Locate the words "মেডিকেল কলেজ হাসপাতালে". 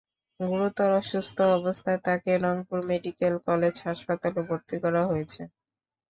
2.89-4.39